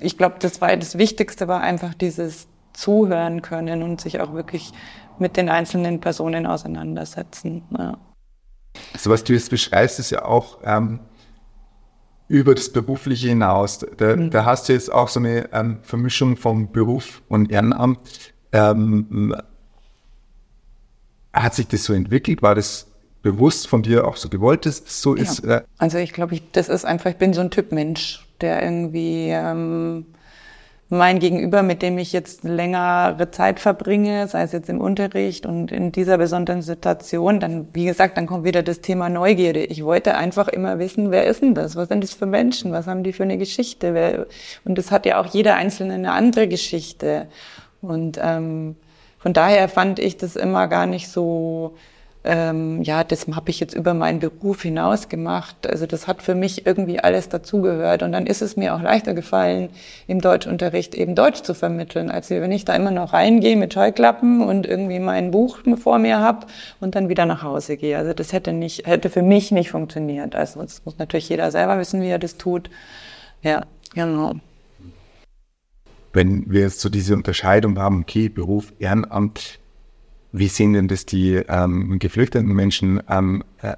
[0.00, 4.72] ich glaube, das war das Wichtigste war einfach dieses Zuhören können und sich auch wirklich
[5.18, 7.62] mit den einzelnen Personen auseinandersetzen.
[7.76, 7.98] Ja.
[8.92, 11.00] Also was du jetzt beschreibst, ist ja auch ähm,
[12.28, 13.84] über das Berufliche hinaus.
[13.96, 14.30] Da, mhm.
[14.30, 17.98] da, hast du jetzt auch so eine ähm, Vermischung von Beruf und Ehrenamt.
[18.52, 19.34] Ähm,
[21.42, 22.42] hat sich das so entwickelt?
[22.42, 22.86] War das
[23.22, 25.22] bewusst von dir auch so gewollt, dass es so ja.
[25.22, 25.40] ist?
[25.44, 25.62] Äh?
[25.78, 29.28] Also ich glaube, ich, das ist einfach, ich bin so ein Typ Mensch, der irgendwie
[29.30, 30.06] ähm,
[30.88, 35.72] mein Gegenüber, mit dem ich jetzt längere Zeit verbringe, sei es jetzt im Unterricht und
[35.72, 39.64] in dieser besonderen Situation, dann, wie gesagt, dann kommt wieder das Thema Neugierde.
[39.64, 41.74] Ich wollte einfach immer wissen, wer ist denn das?
[41.74, 42.70] Was sind das für Menschen?
[42.70, 44.28] Was haben die für eine Geschichte?
[44.64, 47.26] Und das hat ja auch jeder Einzelne eine andere Geschichte.
[47.82, 48.76] Und ähm,
[49.26, 51.74] von daher fand ich das immer gar nicht so
[52.22, 55.66] ähm, ja, das habe ich jetzt über meinen Beruf hinaus gemacht.
[55.68, 58.04] Also das hat für mich irgendwie alles dazugehört.
[58.04, 59.70] Und dann ist es mir auch leichter gefallen,
[60.06, 64.42] im Deutschunterricht eben Deutsch zu vermitteln, als wenn ich da immer noch reingehe mit Scheuklappen
[64.42, 66.46] und irgendwie mein Buch vor mir habe
[66.78, 67.98] und dann wieder nach Hause gehe.
[67.98, 70.36] Also das hätte nicht, hätte für mich nicht funktioniert.
[70.36, 72.70] Also das muss natürlich jeder selber wissen, wie er das tut.
[73.42, 73.62] Ja,
[73.92, 74.34] genau.
[76.16, 79.58] Wenn wir jetzt so diese Unterscheidung haben, okay, Beruf, Ehrenamt,
[80.32, 83.02] wie sehen denn das die ähm, geflüchteten Menschen?
[83.06, 83.74] Ähm, äh,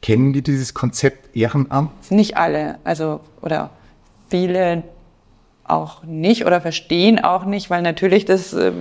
[0.00, 2.10] kennen die dieses Konzept Ehrenamt?
[2.10, 3.68] Nicht alle, also oder
[4.30, 4.84] viele
[5.70, 8.72] auch nicht oder verstehen auch nicht, weil natürlich das äh,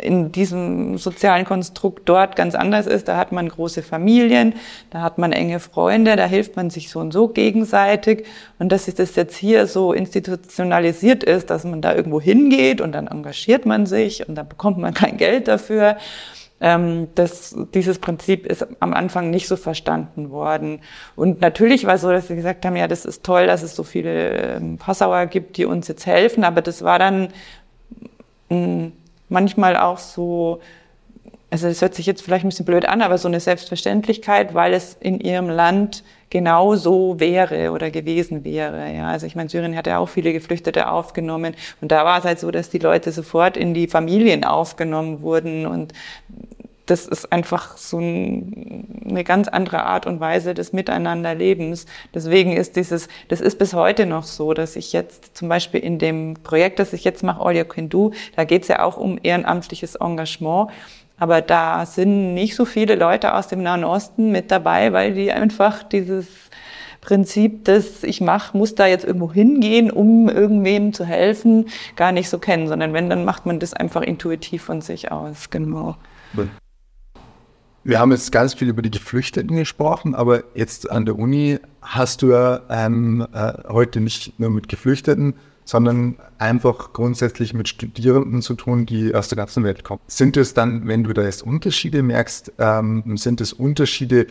[0.00, 3.08] in diesem sozialen Konstrukt dort ganz anders ist.
[3.08, 4.54] Da hat man große Familien,
[4.90, 8.24] da hat man enge Freunde, da hilft man sich so und so gegenseitig.
[8.58, 13.06] Und dass das jetzt hier so institutionalisiert ist, dass man da irgendwo hingeht und dann
[13.06, 15.96] engagiert man sich und dann bekommt man kein Geld dafür
[16.60, 20.80] ähm, das, dieses Prinzip ist am Anfang nicht so verstanden worden.
[21.14, 23.76] Und natürlich war es so, dass sie gesagt haben, ja, das ist toll, dass es
[23.76, 27.28] so viele ähm, Passauer gibt, die uns jetzt helfen, aber das war dann
[28.48, 28.92] mh, mm,
[29.28, 30.60] manchmal auch so,
[31.50, 34.74] also das hört sich jetzt vielleicht ein bisschen blöd an, aber so eine Selbstverständlichkeit, weil
[34.74, 38.92] es in ihrem Land genau so wäre oder gewesen wäre.
[38.94, 42.24] Ja, also ich meine, Syrien hat ja auch viele Geflüchtete aufgenommen und da war es
[42.24, 45.92] halt so, dass die Leute sofort in die Familien aufgenommen wurden und
[46.90, 51.86] das ist einfach so eine ganz andere Art und Weise des Miteinanderlebens.
[52.14, 55.98] Deswegen ist dieses, das ist bis heute noch so, dass ich jetzt zum Beispiel in
[55.98, 58.96] dem Projekt, das ich jetzt mache, All You Can Do, da geht es ja auch
[58.96, 60.70] um ehrenamtliches Engagement.
[61.18, 65.32] Aber da sind nicht so viele Leute aus dem Nahen Osten mit dabei, weil die
[65.32, 66.26] einfach dieses
[67.00, 72.28] Prinzip, das ich mache, muss da jetzt irgendwo hingehen, um irgendwem zu helfen, gar nicht
[72.28, 75.96] so kennen, sondern wenn, dann macht man das einfach intuitiv von sich aus, genau.
[77.84, 82.20] Wir haben jetzt ganz viel über die Geflüchteten gesprochen, aber jetzt an der Uni hast
[82.22, 85.34] du ja ähm, äh, heute nicht nur mit Geflüchteten,
[85.68, 90.00] sondern einfach grundsätzlich mit Studierenden zu tun, die aus der ganzen Welt kommen.
[90.06, 94.28] Sind es dann, wenn du da jetzt Unterschiede merkst, ähm, sind es Unterschiede,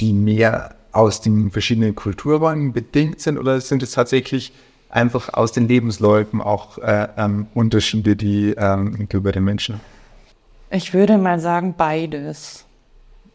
[0.00, 4.54] die mehr aus den verschiedenen Kulturräumen bedingt sind oder sind es tatsächlich
[4.88, 9.78] einfach aus den Lebensläufen auch äh, ähm, Unterschiede, die ähm, über den Menschen?
[10.70, 12.64] Ich würde mal sagen beides.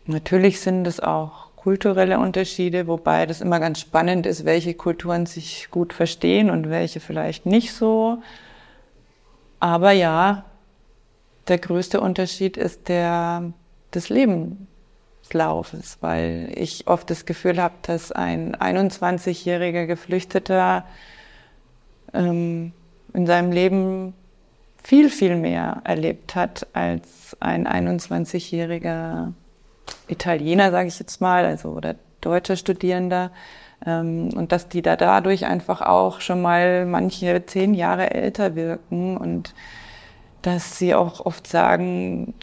[0.08, 5.70] Natürlich sind es auch kulturelle Unterschiede, wobei das immer ganz spannend ist, welche Kulturen sich
[5.70, 8.18] gut verstehen und welche vielleicht nicht so.
[9.60, 10.46] Aber ja,
[11.48, 13.54] der größte Unterschied ist der
[13.94, 20.86] des Lebenslaufes, weil ich oft das Gefühl habe, dass ein 21-jähriger Geflüchteter
[22.14, 22.72] ähm,
[23.14, 24.14] in seinem Leben
[24.84, 29.34] viel, viel mehr erlebt hat als ein 21-jähriger
[30.12, 33.32] Italiener, sage ich jetzt mal, also oder deutscher Studierender.
[33.86, 39.18] Ähm, und dass die da dadurch einfach auch schon mal manche zehn Jahre älter wirken
[39.18, 39.54] und
[40.42, 42.34] dass sie auch oft sagen,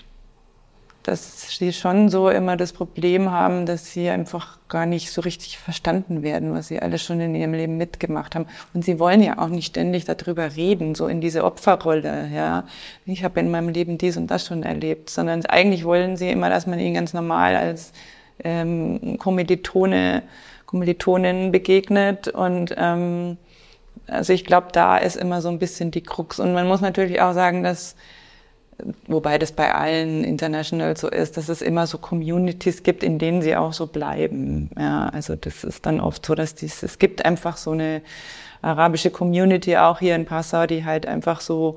[1.09, 5.59] dass sie schon so immer das Problem haben, dass sie einfach gar nicht so richtig
[5.59, 8.47] verstanden werden, was sie alles schon in ihrem Leben mitgemacht haben.
[8.75, 12.29] Und sie wollen ja auch nicht ständig darüber reden, so in diese Opferrolle.
[12.35, 12.65] Ja,
[13.07, 16.51] ich habe in meinem Leben dies und das schon erlebt, sondern eigentlich wollen sie immer,
[16.51, 17.93] dass man ihnen ganz normal als
[18.45, 20.23] ähm, Kommilitone,
[20.67, 23.39] Kommilitonin begegnet und ähm,
[24.07, 26.41] also ich glaube, da ist immer so ein bisschen die Krux.
[26.41, 27.95] Und man muss natürlich auch sagen, dass
[29.07, 33.43] wobei das bei allen International so ist, dass es immer so Communities gibt, in denen
[33.43, 34.71] sie auch so bleiben.
[34.79, 38.03] Ja, also das ist dann oft so, dass dies, es gibt einfach so eine
[38.63, 41.77] arabische Community auch hier in Passau, die halt einfach so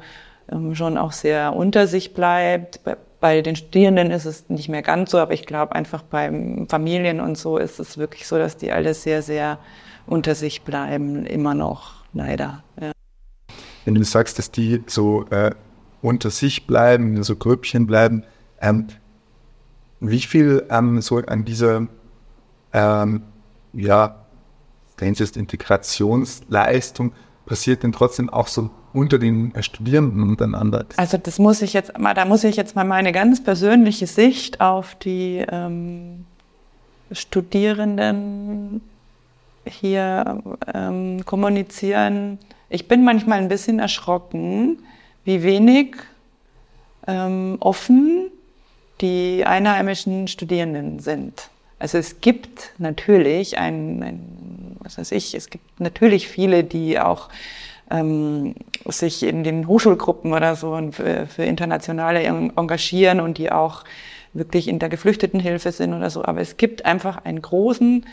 [0.52, 2.84] ähm, schon auch sehr unter sich bleibt.
[2.84, 6.32] Bei, bei den Studierenden ist es nicht mehr ganz so, aber ich glaube einfach bei
[6.68, 9.60] Familien und so ist es wirklich so, dass die alle sehr, sehr
[10.08, 12.64] unter sich bleiben, immer noch, leider.
[12.80, 12.92] Ja.
[13.86, 15.52] Wenn du sagst, dass die so äh
[16.02, 18.24] unter sich bleiben, in so Grüppchen bleiben.
[18.60, 18.88] Ähm,
[20.00, 21.88] wie viel ähm, so an dieser,
[22.74, 23.24] ähm,
[23.74, 24.18] ja,
[25.00, 27.14] Integrationsleistung
[27.48, 30.86] passiert denn trotzdem auch so unter den Studierenden untereinander?
[30.98, 34.62] Also das muss ich jetzt mal, da muss ich jetzt mal meine ganz persönliche Sicht
[34.62, 36.26] auf die ähm,
[37.12, 38.82] Studierenden
[39.66, 40.42] hier
[40.74, 42.40] ähm, kommunizieren.
[42.70, 44.80] Ich bin manchmal ein bisschen erschrocken,
[45.24, 45.96] wie wenig
[47.08, 48.32] ähm, offen
[49.02, 51.50] die einheimischen Studierenden sind.
[51.80, 57.30] Also es gibt natürlich ein, ein, was weiß ich, es gibt natürlich viele, die auch
[57.90, 58.56] ähm,
[58.86, 63.84] sich in den Hochschulgruppen oder so für, für internationale engagieren und die auch
[64.34, 66.24] wirklich in der Geflüchtetenhilfe sind oder so.
[66.24, 68.06] Aber es gibt einfach einen großen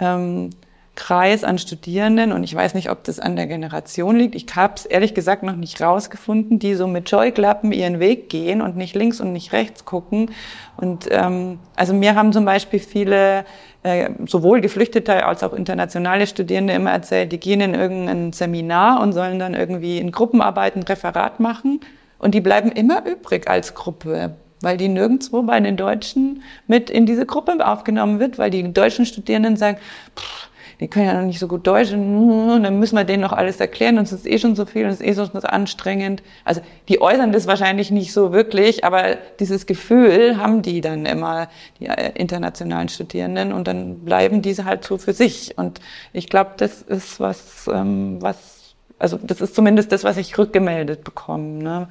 [0.00, 0.50] ähm,
[0.98, 4.34] Kreis an Studierenden und ich weiß nicht, ob das an der Generation liegt.
[4.34, 8.60] Ich habe es ehrlich gesagt noch nicht rausgefunden, die so mit Scheuklappen ihren Weg gehen
[8.60, 10.32] und nicht links und nicht rechts gucken.
[10.76, 13.44] Und ähm, also mir haben zum Beispiel viele
[13.84, 19.12] äh, sowohl Geflüchtete als auch internationale Studierende immer erzählt, die gehen in irgendein Seminar und
[19.12, 21.78] sollen dann irgendwie in Gruppenarbeiten Referat machen
[22.18, 27.06] und die bleiben immer übrig als Gruppe weil die nirgendwo bei den Deutschen mit in
[27.06, 29.78] diese Gruppe aufgenommen wird, weil die deutschen Studierenden sagen,
[30.16, 30.47] pff,
[30.80, 33.58] die können ja noch nicht so gut Deutsch und dann müssen wir denen noch alles
[33.58, 36.22] erklären und es ist eh schon so viel und es ist eh schon so anstrengend.
[36.44, 41.48] Also die äußern das wahrscheinlich nicht so wirklich, aber dieses Gefühl haben die dann immer,
[41.80, 45.58] die äh, internationalen Studierenden und dann bleiben diese halt so für sich.
[45.58, 45.80] Und
[46.12, 51.02] ich glaube, das ist was, ähm, was, also das ist zumindest das, was ich rückgemeldet
[51.02, 51.62] bekomme.
[51.62, 51.88] Ne?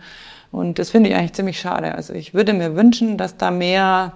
[0.52, 1.94] Und das finde ich eigentlich ziemlich schade.
[1.94, 4.14] Also ich würde mir wünschen, dass da mehr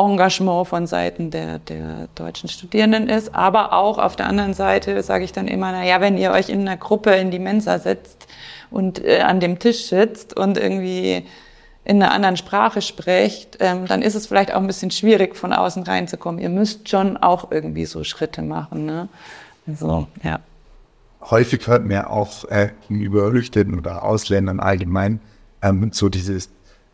[0.00, 3.34] Engagement von Seiten der, der deutschen Studierenden ist.
[3.34, 6.48] Aber auch auf der anderen Seite sage ich dann immer, na ja, wenn ihr euch
[6.48, 8.26] in einer Gruppe in die Mensa setzt
[8.70, 11.24] und äh, an dem Tisch sitzt und irgendwie
[11.84, 15.52] in einer anderen Sprache sprecht, ähm, dann ist es vielleicht auch ein bisschen schwierig, von
[15.52, 16.40] außen reinzukommen.
[16.40, 18.86] Ihr müsst schon auch irgendwie so Schritte machen.
[18.86, 19.08] Ne?
[19.66, 20.40] Also, ja.
[21.22, 25.20] Häufig hört man ja auch äh, gegenüber Flüchtenden oder Ausländern allgemein
[25.62, 26.48] ähm, so dieses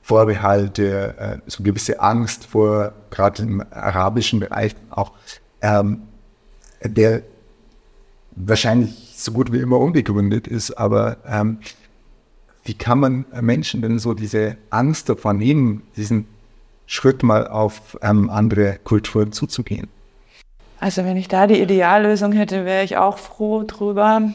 [0.07, 5.11] Vorbehalte, äh, so gewisse Angst vor, gerade im arabischen Bereich auch,
[5.61, 6.03] ähm,
[6.81, 7.23] der
[8.31, 11.59] wahrscheinlich so gut wie immer unbegründet ist, aber ähm,
[12.62, 16.29] wie kann man Menschen denn so diese Angst davor nehmen, diesen
[16.87, 19.88] Schritt mal auf ähm, andere Kulturen zuzugehen?
[20.79, 24.31] Also wenn ich da die Ideallösung hätte, wäre ich auch froh drüber.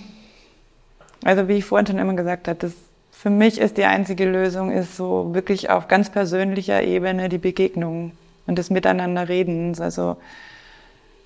[1.23, 2.73] Also wie ich vorhin schon immer gesagt habe, das
[3.21, 8.13] für mich ist die einzige Lösung, ist so wirklich auf ganz persönlicher Ebene die Begegnung
[8.47, 9.79] und das Miteinander Redens.
[9.79, 10.17] Also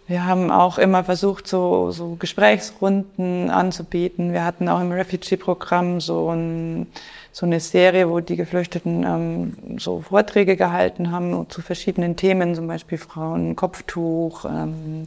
[0.05, 4.33] wir haben auch immer versucht, so, so Gesprächsrunden anzubieten.
[4.33, 6.87] Wir hatten auch im Refugee-Programm so, ein,
[7.31, 12.67] so eine Serie, wo die Geflüchteten ähm, so Vorträge gehalten haben zu verschiedenen Themen, zum
[12.67, 15.05] Beispiel Frauen, Kopftuch, ähm,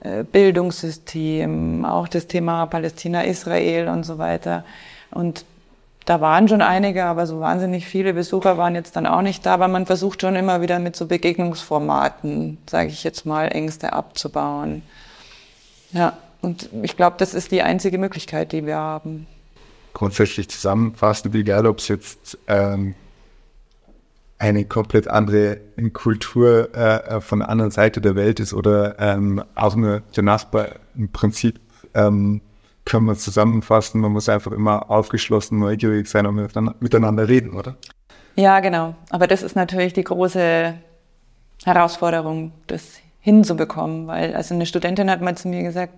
[0.00, 4.64] äh, Bildungssystem, auch das Thema Palästina-Israel und so weiter.
[5.12, 5.44] Und
[6.08, 9.52] da waren schon einige, aber so wahnsinnig viele Besucher waren jetzt dann auch nicht da.
[9.52, 14.80] Aber man versucht schon immer wieder mit so Begegnungsformaten, sage ich jetzt mal, Ängste abzubauen.
[15.92, 19.26] Ja, und ich glaube, das ist die einzige Möglichkeit, die wir haben.
[19.92, 22.94] Grundsätzlich zusammenfassend, egal ob es jetzt ähm,
[24.38, 25.58] eine komplett andere
[25.92, 30.22] Kultur äh, äh, von der anderen Seite der Welt ist oder ähm, auch nur der
[30.22, 31.60] Nachbar im Prinzip
[31.92, 32.40] ähm,
[32.88, 37.76] können wir zusammenfassen, man muss einfach immer aufgeschlossen, neugierig sein und miteinander reden, oder?
[38.34, 38.94] Ja, genau.
[39.10, 40.74] Aber das ist natürlich die große
[41.64, 45.92] Herausforderung, das hinzubekommen, weil also eine Studentin hat mal zu mir gesagt,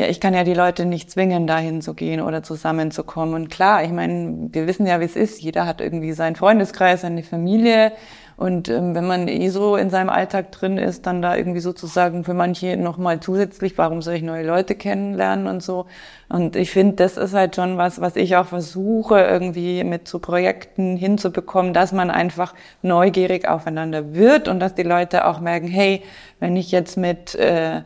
[0.00, 3.34] ja, ich kann ja die Leute nicht zwingen, dahin zu gehen oder zusammenzukommen.
[3.34, 5.42] Und klar, ich meine, wir wissen ja, wie es ist.
[5.42, 7.92] Jeder hat irgendwie seinen Freundeskreis, seine Familie.
[8.38, 12.24] Und ähm, wenn man eh so in seinem Alltag drin ist, dann da irgendwie sozusagen
[12.24, 15.84] für manche nochmal zusätzlich, warum soll ich neue Leute kennenlernen und so.
[16.30, 20.18] Und ich finde, das ist halt schon was, was ich auch versuche, irgendwie mit so
[20.18, 26.02] Projekten hinzubekommen, dass man einfach neugierig aufeinander wird und dass die Leute auch merken, hey,
[26.38, 27.82] wenn ich jetzt mit äh,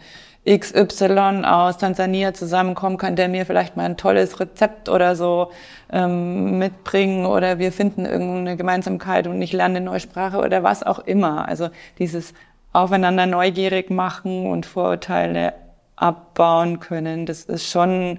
[0.47, 5.51] XY aus Tansania zusammenkommen, kann der mir vielleicht mal ein tolles Rezept oder so
[5.90, 10.82] ähm, mitbringen oder wir finden irgendeine Gemeinsamkeit und ich lerne eine neue Sprache oder was
[10.82, 11.49] auch immer.
[11.49, 12.34] Also dieses
[12.72, 15.55] aufeinander neugierig machen und Vorurteile
[15.97, 18.18] abbauen können, das ist schon,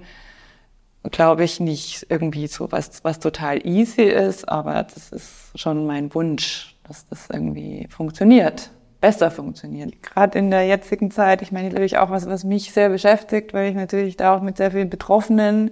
[1.04, 6.12] glaube ich, nicht irgendwie so was, was total easy ist, aber das ist schon mein
[6.12, 8.70] Wunsch, dass das irgendwie funktioniert
[9.06, 9.92] besser funktionieren.
[10.02, 13.70] Gerade in der jetzigen Zeit, ich meine, natürlich auch was, was mich sehr beschäftigt, weil
[13.70, 15.70] ich natürlich da auch mit sehr vielen Betroffenen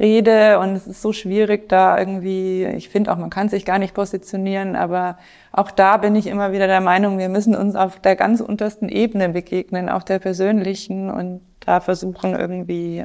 [0.00, 3.78] rede und es ist so schwierig da irgendwie, ich finde auch, man kann sich gar
[3.78, 5.18] nicht positionieren, aber
[5.52, 8.88] auch da bin ich immer wieder der Meinung, wir müssen uns auf der ganz untersten
[8.88, 13.04] Ebene begegnen, auf der persönlichen und da versuchen irgendwie,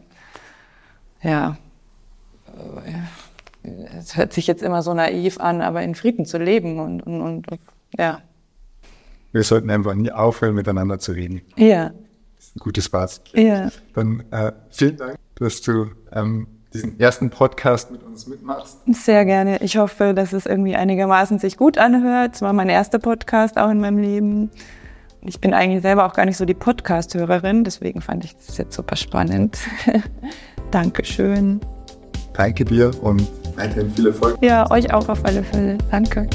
[1.22, 1.57] ja,
[3.65, 7.01] äh, es hört sich jetzt immer so naiv an, aber in Frieden zu leben und,
[7.01, 7.47] und, und
[7.97, 8.22] ja.
[9.38, 11.43] Wir sollten einfach nie aufhören, miteinander zu reden.
[11.57, 11.91] Ja.
[12.38, 13.21] Das ist ein gutes Fazit.
[13.35, 13.69] Ja.
[13.93, 18.79] Dann äh, vielen Dank, dass du ähm, diesen ersten Podcast mit uns mitmachst.
[18.88, 19.61] Sehr gerne.
[19.61, 22.33] Ich hoffe, dass es irgendwie einigermaßen sich gut anhört.
[22.33, 24.49] Es war mein erster Podcast auch in meinem Leben.
[25.21, 28.75] Ich bin eigentlich selber auch gar nicht so die Podcast-Hörerin, deswegen fand ich das jetzt
[28.75, 29.59] super spannend.
[30.71, 31.61] Dankeschön.
[32.33, 33.21] Danke dir und
[33.55, 34.39] weiterhin viel Erfolg.
[34.41, 35.77] Ja, euch auch auf alle Fälle.
[35.91, 36.27] Danke.